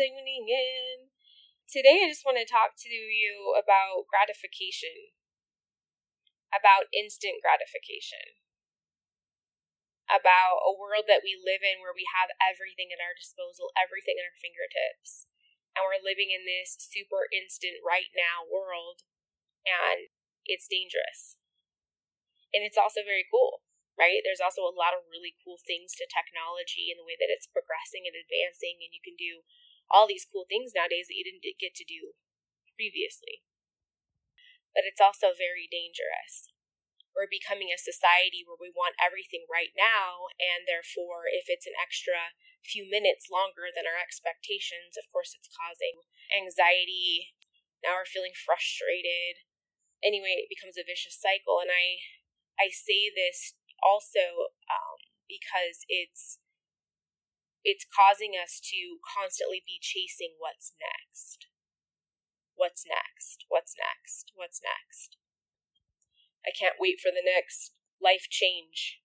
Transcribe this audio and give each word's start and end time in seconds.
tuning 0.00 0.48
in. 0.48 1.12
Today, 1.68 2.00
I 2.00 2.08
just 2.08 2.24
want 2.24 2.40
to 2.40 2.48
talk 2.48 2.72
to 2.88 2.88
you 2.88 3.52
about 3.52 4.08
gratification, 4.08 5.12
about 6.48 6.88
instant 6.88 7.44
gratification, 7.44 8.40
about 10.08 10.64
a 10.64 10.72
world 10.72 11.04
that 11.04 11.20
we 11.20 11.36
live 11.36 11.60
in 11.60 11.84
where 11.84 11.92
we 11.92 12.08
have 12.16 12.32
everything 12.40 12.88
at 12.90 13.04
our 13.04 13.12
disposal, 13.12 13.76
everything 13.76 14.16
at 14.16 14.24
our 14.24 14.40
fingertips. 14.40 15.28
And 15.76 15.84
we're 15.84 16.00
living 16.00 16.32
in 16.32 16.48
this 16.48 16.80
super 16.80 17.28
instant 17.28 17.84
right 17.84 18.10
now 18.16 18.48
world, 18.48 19.04
and 19.68 20.08
it's 20.48 20.66
dangerous. 20.66 21.36
And 22.56 22.64
it's 22.64 22.80
also 22.80 23.04
very 23.04 23.28
cool 23.28 23.62
right? 24.00 24.24
There's 24.24 24.40
also 24.40 24.64
a 24.64 24.72
lot 24.72 24.96
of 24.96 25.04
really 25.12 25.36
cool 25.44 25.60
things 25.60 25.92
to 26.00 26.08
technology 26.08 26.88
and 26.88 26.96
the 26.96 27.04
way 27.04 27.20
that 27.20 27.28
it's 27.28 27.44
progressing 27.44 28.08
and 28.08 28.16
advancing, 28.16 28.80
and 28.80 28.96
you 28.96 29.04
can 29.04 29.12
do 29.20 29.44
all 29.90 30.06
these 30.06 30.26
cool 30.26 30.46
things 30.46 30.72
nowadays 30.72 31.10
that 31.10 31.18
you 31.18 31.26
didn't 31.26 31.44
get 31.44 31.74
to 31.74 31.84
do 31.84 32.14
previously. 32.78 33.42
But 34.70 34.86
it's 34.86 35.02
also 35.02 35.34
very 35.34 35.66
dangerous. 35.66 36.48
We're 37.10 37.26
becoming 37.26 37.74
a 37.74 37.80
society 37.80 38.46
where 38.46 38.58
we 38.58 38.70
want 38.70 38.94
everything 39.02 39.50
right 39.50 39.74
now, 39.74 40.30
and 40.38 40.62
therefore, 40.64 41.26
if 41.26 41.50
it's 41.50 41.66
an 41.66 41.74
extra 41.74 42.38
few 42.62 42.86
minutes 42.86 43.26
longer 43.26 43.74
than 43.74 43.84
our 43.84 43.98
expectations, 43.98 44.94
of 44.94 45.10
course, 45.10 45.34
it's 45.34 45.50
causing 45.50 46.06
anxiety. 46.30 47.34
Now 47.82 47.98
we're 47.98 48.08
feeling 48.08 48.36
frustrated. 48.36 49.42
Anyway, 50.00 50.38
it 50.38 50.52
becomes 50.52 50.78
a 50.78 50.86
vicious 50.86 51.18
cycle, 51.18 51.58
and 51.58 51.74
I 51.74 51.98
I 52.60 52.70
say 52.70 53.10
this 53.10 53.58
also 53.82 54.54
um, 54.70 54.98
because 55.26 55.82
it's 55.88 56.38
it's 57.62 57.84
causing 57.88 58.32
us 58.36 58.60
to 58.72 59.02
constantly 59.04 59.60
be 59.60 59.76
chasing 59.80 60.40
what's 60.40 60.72
next. 60.80 61.48
What's 62.56 62.84
next? 62.84 63.44
What's 63.48 63.76
next? 63.76 64.32
What's 64.36 64.60
next? 64.60 65.16
I 66.44 66.52
can't 66.52 66.80
wait 66.80 67.00
for 67.00 67.12
the 67.12 67.24
next 67.24 67.76
life 68.00 68.28
change. 68.32 69.00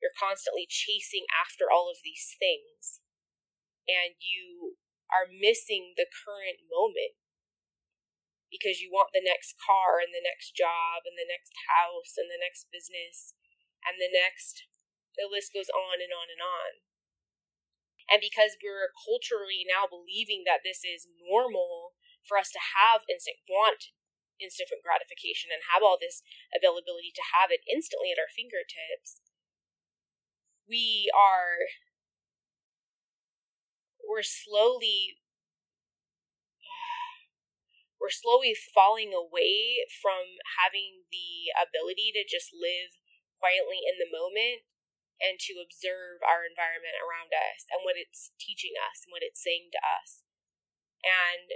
You're 0.00 0.16
constantly 0.16 0.68
chasing 0.68 1.24
after 1.32 1.68
all 1.68 1.88
of 1.88 2.04
these 2.04 2.36
things, 2.36 3.00
and 3.88 4.16
you 4.20 4.76
are 5.08 5.28
missing 5.28 5.96
the 5.96 6.08
current 6.08 6.60
moment 6.68 7.16
because 8.52 8.84
you 8.84 8.92
want 8.92 9.16
the 9.16 9.24
next 9.24 9.56
car 9.60 10.00
and 10.00 10.12
the 10.12 10.24
next 10.24 10.52
job 10.52 11.08
and 11.08 11.16
the 11.16 11.28
next 11.28 11.52
house 11.72 12.20
and 12.20 12.28
the 12.28 12.40
next 12.40 12.68
business 12.68 13.34
and 13.84 14.00
the 14.00 14.12
next, 14.12 14.68
the 15.16 15.28
list 15.28 15.52
goes 15.52 15.68
on 15.68 16.00
and 16.00 16.12
on 16.12 16.28
and 16.32 16.40
on. 16.40 16.72
And 18.08 18.20
because 18.20 18.60
we're 18.60 18.92
culturally 18.92 19.64
now 19.64 19.88
believing 19.88 20.44
that 20.44 20.60
this 20.60 20.84
is 20.84 21.08
normal 21.24 21.96
for 22.24 22.36
us 22.36 22.52
to 22.52 22.60
have 22.76 23.04
instant 23.08 23.40
want 23.48 23.92
instant 24.42 24.68
gratification 24.82 25.54
and 25.54 25.70
have 25.70 25.80
all 25.80 25.96
this 25.96 26.20
availability 26.50 27.14
to 27.14 27.24
have 27.32 27.54
it 27.54 27.62
instantly 27.70 28.10
at 28.10 28.18
our 28.18 28.30
fingertips, 28.30 29.22
we 30.66 31.08
are 31.14 31.70
we're 34.04 34.24
slowly 34.24 35.20
we're 38.00 38.12
slowly 38.12 38.52
falling 38.52 39.16
away 39.16 39.84
from 39.88 40.40
having 40.60 41.08
the 41.08 41.52
ability 41.54 42.12
to 42.12 42.24
just 42.24 42.52
live 42.52 43.00
quietly 43.40 43.80
in 43.84 43.96
the 44.00 44.08
moment 44.08 44.64
and 45.22 45.38
to 45.38 45.62
observe 45.62 46.20
our 46.24 46.42
environment 46.42 46.98
around 46.98 47.30
us 47.30 47.64
and 47.70 47.86
what 47.86 47.98
it's 47.98 48.34
teaching 48.36 48.74
us 48.74 49.06
and 49.06 49.14
what 49.14 49.24
it's 49.24 49.40
saying 49.40 49.70
to 49.72 49.80
us. 49.80 50.26
And 51.04 51.54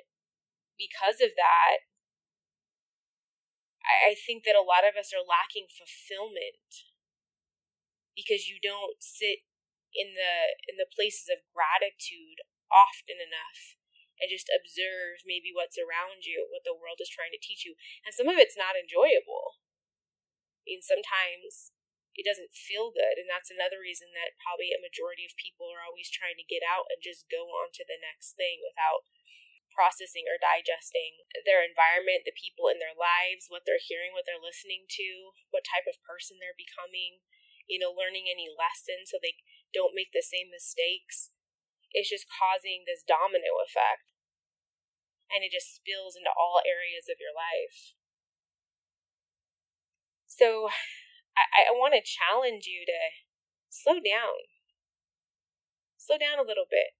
because 0.78 1.19
of 1.19 1.34
that, 1.34 1.88
I 3.88 4.12
think 4.12 4.44
that 4.44 4.58
a 4.58 4.64
lot 4.64 4.84
of 4.84 5.00
us 5.00 5.16
are 5.16 5.24
lacking 5.24 5.72
fulfillment 5.72 6.86
because 8.12 8.50
you 8.50 8.60
don't 8.60 9.00
sit 9.00 9.48
in 9.97 10.12
the 10.12 10.34
in 10.68 10.76
the 10.76 10.91
places 10.91 11.32
of 11.32 11.48
gratitude 11.56 12.44
often 12.68 13.16
enough 13.16 13.78
and 14.20 14.28
just 14.28 14.50
observe 14.50 15.22
maybe 15.24 15.54
what's 15.54 15.78
around 15.78 16.26
you, 16.26 16.50
what 16.50 16.66
the 16.66 16.74
world 16.74 16.98
is 16.98 17.08
trying 17.08 17.32
to 17.32 17.41
teach 17.41 17.62
you. 17.62 17.78
And 18.02 18.12
some 18.12 18.26
of 18.26 18.36
it's 18.36 18.58
not 18.58 18.74
enjoyable. 18.74 19.62
I 20.66 20.74
mean, 20.74 20.82
sometimes 20.82 21.72
it 22.18 22.26
doesn't 22.26 22.50
feel 22.50 22.90
good. 22.90 23.14
And 23.14 23.30
that's 23.30 23.54
another 23.54 23.78
reason 23.78 24.10
that 24.10 24.34
probably 24.42 24.74
a 24.74 24.82
majority 24.82 25.22
of 25.22 25.38
people 25.38 25.70
are 25.70 25.86
always 25.86 26.10
trying 26.10 26.34
to 26.34 26.50
get 26.50 26.66
out 26.66 26.90
and 26.90 26.98
just 26.98 27.30
go 27.30 27.46
on 27.46 27.70
to 27.78 27.86
the 27.86 27.94
next 28.02 28.34
thing 28.34 28.58
without 28.58 29.06
processing 29.70 30.26
or 30.26 30.34
digesting 30.42 31.22
their 31.46 31.62
environment, 31.62 32.26
the 32.26 32.34
people 32.34 32.66
in 32.66 32.82
their 32.82 32.98
lives, 32.98 33.46
what 33.46 33.62
they're 33.62 33.78
hearing, 33.78 34.10
what 34.10 34.26
they're 34.26 34.42
listening 34.42 34.90
to, 34.90 35.30
what 35.54 35.62
type 35.62 35.86
of 35.86 36.02
person 36.02 36.42
they're 36.42 36.58
becoming, 36.58 37.22
you 37.70 37.78
know, 37.78 37.94
learning 37.94 38.26
any 38.26 38.50
lessons 38.50 39.14
so 39.14 39.22
they 39.22 39.38
don't 39.70 39.94
make 39.94 40.10
the 40.10 40.26
same 40.26 40.50
mistakes. 40.50 41.30
It's 41.94 42.10
just 42.10 42.26
causing 42.26 42.82
this 42.82 43.06
domino 43.06 43.62
effect. 43.62 44.10
And 45.30 45.46
it 45.46 45.54
just 45.54 45.70
spills 45.70 46.18
into 46.18 46.34
all 46.34 46.66
areas 46.66 47.06
of 47.06 47.22
your 47.22 47.36
life. 47.36 47.94
So, 50.26 50.74
I, 51.38 51.71
I 51.71 51.72
want 51.78 51.94
to 51.94 52.03
challenge 52.03 52.66
you 52.66 52.82
to 52.87 53.00
slow 53.71 54.03
down. 54.03 54.50
Slow 55.97 56.19
down 56.19 56.41
a 56.41 56.47
little 56.47 56.66
bit. 56.66 56.97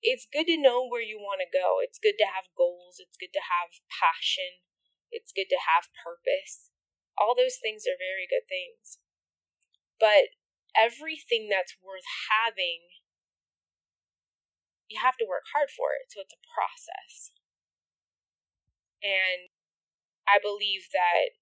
It's 0.00 0.28
good 0.28 0.46
to 0.46 0.60
know 0.60 0.86
where 0.86 1.02
you 1.02 1.18
want 1.18 1.42
to 1.42 1.50
go. 1.50 1.82
It's 1.82 1.98
good 1.98 2.16
to 2.20 2.28
have 2.28 2.52
goals. 2.54 3.02
It's 3.02 3.18
good 3.18 3.34
to 3.34 3.42
have 3.50 3.82
passion. 3.88 4.62
It's 5.10 5.32
good 5.32 5.48
to 5.50 5.60
have 5.66 5.90
purpose. 6.04 6.70
All 7.16 7.34
those 7.34 7.56
things 7.56 7.88
are 7.88 7.98
very 7.98 8.28
good 8.28 8.46
things. 8.46 9.00
But 9.98 10.36
everything 10.76 11.48
that's 11.48 11.80
worth 11.80 12.06
having, 12.28 13.00
you 14.86 15.00
have 15.00 15.16
to 15.16 15.26
work 15.26 15.48
hard 15.56 15.72
for 15.72 15.96
it. 15.96 16.12
So 16.12 16.20
it's 16.20 16.36
a 16.36 16.44
process. 16.44 17.32
And 19.00 19.48
I 20.28 20.36
believe 20.36 20.92
that 20.92 21.38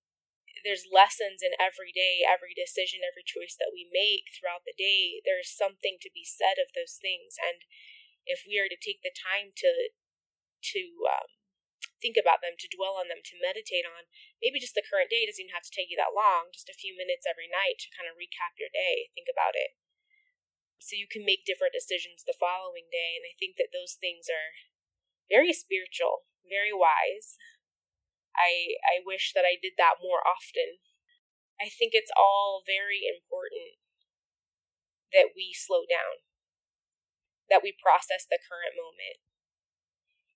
there's 0.62 0.86
lessons 0.86 1.42
in 1.42 1.56
every 1.58 1.90
day, 1.90 2.22
every 2.22 2.54
decision, 2.54 3.02
every 3.02 3.26
choice 3.26 3.58
that 3.58 3.74
we 3.74 3.88
make 3.88 4.30
throughout 4.30 4.62
the 4.62 4.76
day. 4.76 5.18
There's 5.26 5.50
something 5.50 5.98
to 6.00 6.10
be 6.12 6.22
said 6.22 6.62
of 6.62 6.70
those 6.72 7.00
things, 7.00 7.34
and 7.40 7.66
if 8.24 8.46
we 8.46 8.56
are 8.62 8.70
to 8.70 8.78
take 8.78 9.02
the 9.02 9.14
time 9.14 9.52
to 9.60 9.92
to 10.72 10.82
um, 11.04 11.28
think 12.00 12.16
about 12.16 12.40
them, 12.40 12.56
to 12.56 12.72
dwell 12.72 12.96
on 12.96 13.12
them, 13.12 13.20
to 13.20 13.36
meditate 13.36 13.84
on, 13.84 14.08
maybe 14.40 14.56
just 14.56 14.72
the 14.72 14.84
current 14.84 15.12
day 15.12 15.28
doesn't 15.28 15.44
even 15.44 15.52
have 15.52 15.66
to 15.66 15.74
take 15.74 15.92
you 15.92 15.98
that 16.00 16.16
long, 16.16 16.48
just 16.52 16.72
a 16.72 16.76
few 16.76 16.96
minutes 16.96 17.28
every 17.28 17.48
night 17.48 17.76
to 17.84 17.92
kind 17.92 18.08
of 18.08 18.16
recap 18.16 18.56
your 18.56 18.72
day, 18.72 19.12
think 19.12 19.28
about 19.28 19.52
it. 19.52 19.76
So 20.80 20.96
you 21.00 21.08
can 21.08 21.24
make 21.24 21.48
different 21.48 21.72
decisions 21.72 22.24
the 22.24 22.36
following 22.36 22.92
day. 22.92 23.16
And 23.16 23.24
I 23.24 23.32
think 23.40 23.56
that 23.56 23.72
those 23.72 23.96
things 23.96 24.28
are 24.28 24.52
very 25.32 25.56
spiritual, 25.56 26.28
very 26.44 26.76
wise, 26.76 27.40
I 28.34 28.78
I 28.82 29.00
wish 29.02 29.32
that 29.32 29.46
I 29.46 29.56
did 29.58 29.74
that 29.78 30.02
more 30.02 30.20
often. 30.26 30.82
I 31.60 31.70
think 31.70 31.94
it's 31.94 32.12
all 32.18 32.66
very 32.66 33.06
important 33.06 33.78
that 35.14 35.38
we 35.38 35.54
slow 35.54 35.86
down, 35.86 36.26
that 37.46 37.62
we 37.62 37.70
process 37.70 38.26
the 38.26 38.42
current 38.42 38.74
moment, 38.74 39.22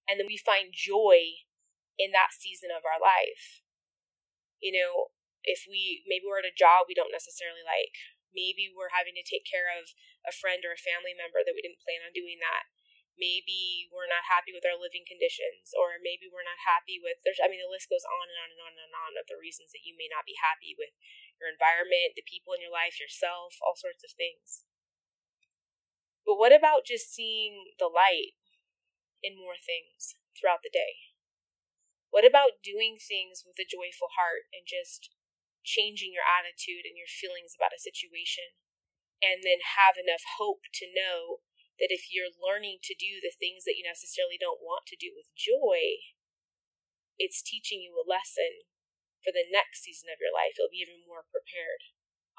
and 0.07 0.17
then 0.17 0.31
we 0.31 0.39
find 0.39 0.71
joy 0.71 1.43
in 1.99 2.15
that 2.15 2.31
season 2.31 2.71
of 2.71 2.87
our 2.87 3.03
life. 3.03 3.67
You 4.63 4.71
know, 4.79 5.11
if 5.43 5.67
we 5.67 6.07
maybe 6.07 6.27
we're 6.27 6.43
at 6.43 6.49
a 6.49 6.55
job 6.55 6.87
we 6.87 6.95
don't 6.95 7.15
necessarily 7.15 7.67
like, 7.67 7.99
maybe 8.31 8.71
we're 8.71 8.95
having 8.95 9.19
to 9.19 9.27
take 9.27 9.43
care 9.43 9.67
of 9.75 9.91
a 10.23 10.33
friend 10.35 10.63
or 10.63 10.71
a 10.71 10.79
family 10.79 11.15
member 11.19 11.43
that 11.43 11.55
we 11.55 11.63
didn't 11.63 11.83
plan 11.83 12.07
on 12.07 12.15
doing 12.15 12.39
that 12.39 12.71
maybe 13.19 13.91
we're 13.91 14.09
not 14.09 14.25
happy 14.31 14.55
with 14.55 14.65
our 14.65 14.79
living 14.79 15.03
conditions 15.05 15.75
or 15.75 15.99
maybe 15.99 16.31
we're 16.31 16.47
not 16.47 16.63
happy 16.63 17.03
with 17.03 17.19
there's 17.27 17.43
i 17.43 17.51
mean 17.51 17.61
the 17.61 17.69
list 17.69 17.91
goes 17.91 18.07
on 18.07 18.27
and 18.31 18.39
on 18.39 18.51
and 18.55 18.63
on 18.63 18.75
and 18.79 18.95
on 18.95 19.13
of 19.19 19.27
the 19.27 19.37
reasons 19.37 19.75
that 19.75 19.83
you 19.83 19.99
may 19.99 20.07
not 20.07 20.25
be 20.25 20.39
happy 20.39 20.73
with 20.79 20.95
your 21.43 21.51
environment 21.51 22.15
the 22.15 22.27
people 22.27 22.55
in 22.55 22.63
your 22.63 22.73
life 22.73 22.99
yourself 23.03 23.59
all 23.63 23.77
sorts 23.77 24.01
of 24.05 24.13
things. 24.17 24.65
But 26.25 26.37
what 26.37 26.53
about 26.53 26.85
just 26.85 27.13
seeing 27.13 27.73
the 27.81 27.89
light 27.89 28.37
in 29.25 29.37
more 29.37 29.57
things 29.57 30.17
throughout 30.37 30.61
the 30.65 30.73
day? 30.73 31.13
What 32.13 32.25
about 32.25 32.65
doing 32.65 32.97
things 33.01 33.45
with 33.45 33.61
a 33.61 33.69
joyful 33.69 34.17
heart 34.17 34.49
and 34.53 34.65
just 34.65 35.13
changing 35.65 36.17
your 36.17 36.25
attitude 36.25 36.89
and 36.89 36.97
your 36.97 37.09
feelings 37.09 37.53
about 37.53 37.77
a 37.77 37.81
situation 37.81 38.57
and 39.21 39.45
then 39.45 39.61
have 39.77 40.01
enough 40.01 40.25
hope 40.41 40.65
to 40.81 40.89
know 40.89 41.45
that 41.79 41.95
if 41.95 42.11
you're 42.11 42.35
learning 42.35 42.83
to 42.87 42.95
do 42.95 43.23
the 43.23 43.35
things 43.35 43.63
that 43.65 43.79
you 43.79 43.87
necessarily 43.87 44.39
don't 44.39 44.63
want 44.63 44.87
to 44.91 44.99
do 44.99 45.15
with 45.15 45.31
joy, 45.39 46.03
it's 47.19 47.43
teaching 47.43 47.83
you 47.83 47.95
a 47.95 48.07
lesson 48.07 48.67
for 49.23 49.35
the 49.35 49.47
next 49.47 49.83
season 49.83 50.11
of 50.11 50.23
your 50.23 50.35
life. 50.35 50.59
You'll 50.59 50.71
be 50.71 50.83
even 50.83 51.07
more 51.07 51.27
prepared. 51.27 51.95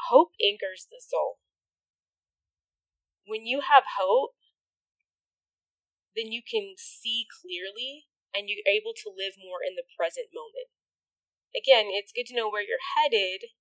Hope 0.07 0.35
anchors 0.39 0.87
the 0.87 1.03
soul. 1.03 1.43
When 3.27 3.47
you 3.47 3.63
have 3.67 3.99
hope, 3.99 4.39
then 6.15 6.31
you 6.31 6.43
can 6.43 6.75
see 6.79 7.27
clearly 7.27 8.11
and 8.35 8.47
you're 8.47 8.65
able 8.67 8.95
to 8.95 9.11
live 9.11 9.39
more 9.39 9.63
in 9.63 9.75
the 9.75 9.87
present 9.95 10.31
moment. 10.35 10.71
Again, 11.55 11.89
it's 11.89 12.15
good 12.15 12.29
to 12.29 12.37
know 12.37 12.49
where 12.49 12.63
you're 12.63 12.83
headed, 12.97 13.55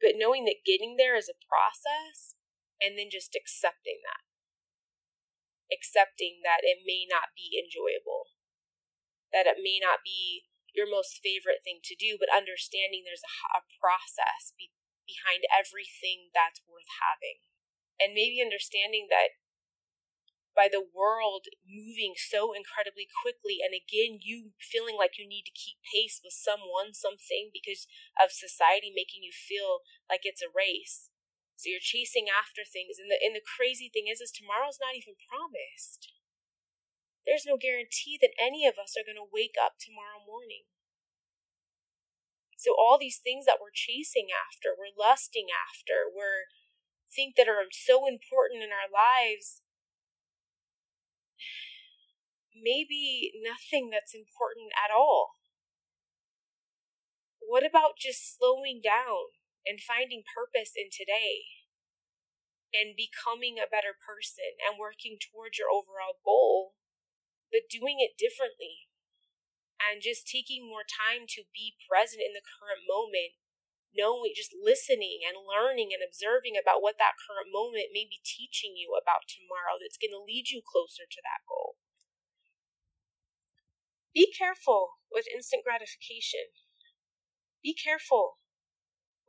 but 0.00 0.18
knowing 0.18 0.44
that 0.46 0.66
getting 0.66 0.96
there 0.96 1.16
is 1.16 1.28
a 1.28 1.38
process 1.46 2.34
and 2.80 2.98
then 2.98 3.12
just 3.12 3.36
accepting 3.36 4.00
that. 4.02 4.31
Accepting 5.72 6.44
that 6.44 6.60
it 6.60 6.84
may 6.84 7.08
not 7.08 7.32
be 7.32 7.56
enjoyable, 7.56 8.36
that 9.32 9.48
it 9.48 9.56
may 9.56 9.80
not 9.80 10.04
be 10.04 10.44
your 10.76 10.88
most 10.88 11.20
favorite 11.24 11.64
thing 11.64 11.80
to 11.80 11.96
do, 11.96 12.20
but 12.20 12.32
understanding 12.32 13.04
there's 13.08 13.24
a, 13.24 13.32
a 13.56 13.64
process 13.80 14.52
be, 14.56 14.72
behind 15.08 15.48
everything 15.48 16.32
that's 16.36 16.60
worth 16.68 16.88
having. 17.00 17.40
And 17.96 18.12
maybe 18.12 18.44
understanding 18.44 19.08
that 19.08 19.40
by 20.52 20.68
the 20.68 20.84
world 20.84 21.48
moving 21.64 22.12
so 22.16 22.52
incredibly 22.52 23.08
quickly 23.08 23.64
and 23.64 23.72
again 23.72 24.20
you 24.20 24.52
feeling 24.60 24.96
like 24.96 25.16
you 25.16 25.24
need 25.24 25.48
to 25.48 25.56
keep 25.56 25.80
pace 25.80 26.20
with 26.20 26.36
someone 26.36 26.92
something 26.92 27.48
because 27.52 27.88
of 28.20 28.28
society 28.28 28.92
making 28.92 29.24
you 29.24 29.32
feel 29.32 29.80
like 30.12 30.28
it's 30.28 30.44
a 30.44 30.52
race 30.52 31.08
so 31.62 31.70
you're 31.70 31.82
chasing 31.82 32.26
after 32.26 32.66
things 32.66 32.98
and 32.98 33.06
the 33.06 33.16
and 33.22 33.38
the 33.38 33.44
crazy 33.46 33.86
thing 33.86 34.10
is 34.10 34.18
is 34.18 34.34
tomorrow's 34.34 34.82
not 34.82 34.98
even 34.98 35.14
promised 35.14 36.10
there's 37.26 37.46
no 37.46 37.56
guarantee 37.56 38.18
that 38.20 38.34
any 38.38 38.66
of 38.66 38.78
us 38.82 38.98
are 38.98 39.06
going 39.06 39.18
to 39.18 39.30
wake 39.30 39.54
up 39.54 39.78
tomorrow 39.78 40.18
morning. 40.26 40.66
So 42.58 42.74
all 42.78 42.98
these 42.98 43.18
things 43.18 43.46
that 43.46 43.58
we're 43.62 43.74
chasing 43.74 44.30
after, 44.30 44.74
we're 44.74 44.94
lusting 44.94 45.46
after, 45.50 46.06
we're 46.10 46.50
think 47.10 47.36
that 47.36 47.48
are 47.48 47.66
so 47.70 48.06
important 48.06 48.62
in 48.62 48.70
our 48.70 48.90
lives, 48.90 49.62
maybe 52.54 53.34
nothing 53.38 53.90
that's 53.90 54.14
important 54.14 54.70
at 54.78 54.94
all. 54.94 55.38
What 57.42 57.66
about 57.66 57.98
just 57.98 58.38
slowing 58.38 58.80
down 58.82 59.34
and 59.66 59.80
finding 59.80 60.26
purpose 60.26 60.74
in 60.74 60.90
today 60.90 61.62
and 62.72 62.96
becoming 62.96 63.60
a 63.60 63.68
better 63.68 63.92
person 63.92 64.56
and 64.58 64.80
working 64.80 65.20
towards 65.20 65.60
your 65.60 65.70
overall 65.70 66.18
goal 66.24 66.74
but 67.52 67.68
doing 67.68 68.00
it 68.00 68.16
differently 68.16 68.88
and 69.76 70.00
just 70.00 70.24
taking 70.24 70.64
more 70.64 70.86
time 70.86 71.28
to 71.28 71.44
be 71.52 71.76
present 71.84 72.24
in 72.24 72.32
the 72.32 72.44
current 72.44 72.86
moment 72.88 73.36
knowing 73.92 74.32
just 74.32 74.56
listening 74.56 75.20
and 75.20 75.44
learning 75.44 75.92
and 75.92 76.00
observing 76.00 76.56
about 76.56 76.80
what 76.80 76.96
that 76.96 77.20
current 77.20 77.52
moment 77.52 77.92
may 77.92 78.08
be 78.08 78.24
teaching 78.24 78.72
you 78.72 78.96
about 78.96 79.28
tomorrow 79.28 79.76
that's 79.76 80.00
going 80.00 80.12
to 80.12 80.20
lead 80.20 80.48
you 80.48 80.64
closer 80.64 81.04
to 81.04 81.20
that 81.20 81.44
goal. 81.44 81.76
Be 84.16 84.28
careful 84.32 85.00
with 85.12 85.28
instant 85.28 85.64
gratification. 85.64 86.56
Be 87.60 87.76
careful 87.76 88.40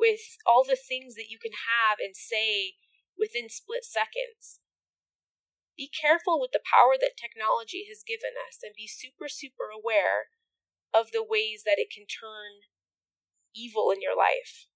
with 0.04 0.36
all 0.44 0.68
the 0.68 0.76
things 0.76 1.16
that 1.16 1.32
you 1.32 1.40
can 1.40 1.56
have 1.64 1.96
and 2.04 2.12
say 2.12 2.76
within 3.16 3.48
split 3.48 3.88
seconds 3.88 4.60
be 5.76 5.90
careful 5.90 6.38
with 6.38 6.54
the 6.54 6.62
power 6.62 6.94
that 7.02 7.18
technology 7.18 7.90
has 7.90 8.06
given 8.06 8.38
us 8.38 8.62
and 8.62 8.78
be 8.78 8.86
super, 8.86 9.26
super 9.26 9.74
aware 9.74 10.30
of 10.94 11.10
the 11.10 11.26
ways 11.26 11.66
that 11.66 11.82
it 11.82 11.90
can 11.90 12.06
turn 12.06 12.70
evil 13.58 13.90
in 13.90 14.02
your 14.02 14.14
life. 14.14 14.70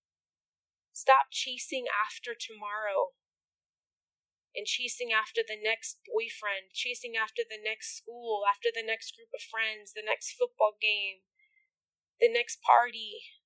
Stop 0.93 1.29
chasing 1.29 1.85
after 1.85 2.33
tomorrow 2.33 3.13
and 4.57 4.65
chasing 4.65 5.13
after 5.13 5.45
the 5.45 5.57
next 5.57 6.01
boyfriend, 6.01 6.73
chasing 6.73 7.13
after 7.13 7.45
the 7.45 7.61
next 7.61 7.93
school, 7.93 8.41
after 8.49 8.73
the 8.73 8.81
next 8.81 9.13
group 9.13 9.29
of 9.29 9.45
friends, 9.45 9.93
the 9.93 10.01
next 10.01 10.33
football 10.33 10.73
game, 10.81 11.21
the 12.17 12.25
next 12.25 12.57
party. 12.65 13.36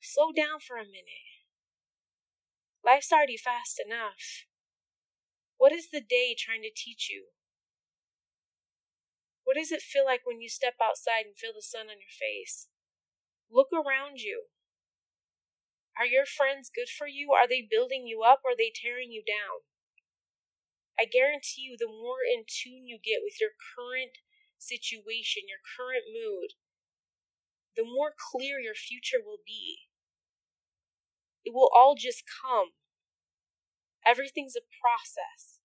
Slow 0.00 0.32
down 0.32 0.60
for 0.60 0.76
a 0.76 0.84
minute. 0.84 1.44
Life's 2.84 3.12
already 3.12 3.36
fast 3.36 3.80
enough. 3.84 4.48
What 5.58 5.72
is 5.72 5.90
the 5.92 6.00
day 6.00 6.34
trying 6.34 6.62
to 6.62 6.72
teach 6.74 7.08
you? 7.12 7.36
What 9.44 9.56
does 9.56 9.70
it 9.70 9.82
feel 9.82 10.06
like 10.06 10.22
when 10.24 10.40
you 10.40 10.48
step 10.48 10.80
outside 10.80 11.26
and 11.26 11.36
feel 11.36 11.52
the 11.52 11.60
sun 11.60 11.92
on 11.92 12.00
your 12.00 12.14
face? 12.16 12.68
Look 13.52 13.68
around 13.74 14.20
you. 14.20 14.48
Are 15.98 16.06
your 16.06 16.24
friends 16.24 16.72
good 16.72 16.88
for 16.88 17.06
you? 17.06 17.32
Are 17.36 17.46
they 17.46 17.60
building 17.60 18.06
you 18.06 18.22
up 18.24 18.40
or 18.40 18.52
are 18.52 18.56
they 18.56 18.72
tearing 18.72 19.12
you 19.12 19.20
down? 19.20 19.68
I 20.96 21.04
guarantee 21.04 21.68
you, 21.68 21.76
the 21.76 21.90
more 21.90 22.24
in 22.24 22.48
tune 22.48 22.86
you 22.86 22.96
get 22.96 23.20
with 23.20 23.36
your 23.40 23.52
current 23.52 24.16
situation, 24.56 25.44
your 25.44 25.60
current 25.60 26.08
mood, 26.08 26.56
the 27.76 27.84
more 27.84 28.12
clear 28.16 28.60
your 28.60 28.74
future 28.74 29.20
will 29.20 29.44
be. 29.44 29.89
It 31.44 31.54
will 31.54 31.70
all 31.72 31.94
just 31.96 32.24
come. 32.28 32.76
Everything's 34.04 34.56
a 34.56 34.64
process. 34.64 35.60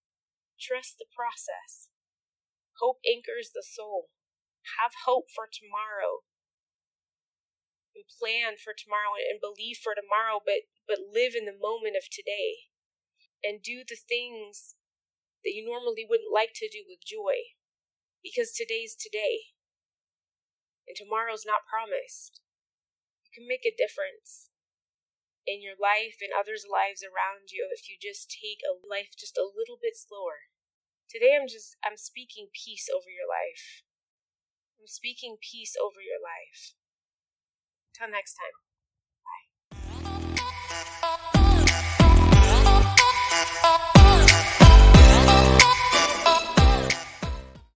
Trust 0.59 0.95
the 0.99 1.07
process. 1.11 1.91
Hope 2.79 2.99
anchors 3.07 3.51
the 3.51 3.63
soul. 3.63 4.11
Have 4.79 5.05
hope 5.05 5.31
for 5.31 5.47
tomorrow. 5.47 6.23
And 7.95 8.03
plan 8.07 8.59
for 8.59 8.75
tomorrow 8.75 9.15
and 9.15 9.39
believe 9.39 9.79
for 9.79 9.95
tomorrow, 9.95 10.43
but, 10.43 10.67
but 10.83 10.99
live 10.99 11.31
in 11.31 11.47
the 11.47 11.55
moment 11.55 11.95
of 11.95 12.11
today. 12.11 12.71
And 13.43 13.63
do 13.63 13.83
the 13.87 13.99
things 13.99 14.75
that 15.43 15.53
you 15.55 15.63
normally 15.63 16.03
wouldn't 16.03 16.33
like 16.33 16.55
to 16.59 16.67
do 16.67 16.83
with 16.87 17.03
joy. 17.03 17.55
Because 18.23 18.51
today's 18.51 18.95
today. 18.95 19.55
And 20.87 20.95
tomorrow's 20.95 21.47
not 21.47 21.67
promised. 21.67 22.41
You 23.23 23.31
can 23.31 23.47
make 23.47 23.63
a 23.63 23.75
difference 23.75 24.54
in 25.45 25.61
your 25.61 25.77
life 25.77 26.19
and 26.21 26.33
others' 26.33 26.65
lives 26.65 27.05
around 27.05 27.53
you 27.53 27.69
if 27.69 27.85
you 27.85 27.95
just 28.01 28.29
take 28.29 28.65
a 28.65 28.73
life 28.73 29.13
just 29.13 29.37
a 29.37 29.45
little 29.45 29.77
bit 29.77 29.93
slower. 29.93 30.49
Today 31.09 31.37
I'm 31.37 31.47
just 31.47 31.77
I'm 31.85 31.97
speaking 31.97 32.49
peace 32.51 32.89
over 32.89 33.09
your 33.09 33.29
life. 33.29 33.85
I'm 34.81 34.89
speaking 34.89 35.37
peace 35.39 35.77
over 35.77 36.01
your 36.01 36.19
life. 36.19 36.73
Till 37.93 38.09
next 38.09 38.35
time. 38.35 38.64